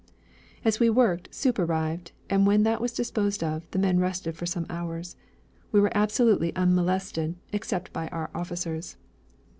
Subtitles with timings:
[0.65, 4.47] As we worked, soup arrived, and when that was disposed of, the men rested for
[4.47, 5.15] some hours.
[5.71, 8.97] We were absolutely unmolested except by our officers.